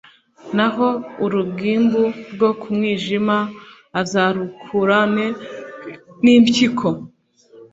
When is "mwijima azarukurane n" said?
2.75-6.25